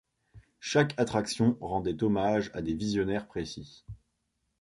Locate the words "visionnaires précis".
2.73-3.85